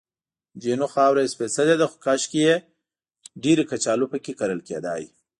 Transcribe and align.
جینو: 0.61 0.87
خاوره 0.93 1.21
یې 1.23 1.31
سپېڅلې 1.33 1.75
ده، 1.79 1.85
خو 1.91 1.97
کاشکې 2.05 2.41
چې 2.45 2.55
ډېرې 3.43 3.63
کچالو 3.71 4.05
پکې 4.11 4.33
کرل 4.39 4.59
کېدای. 4.67 5.03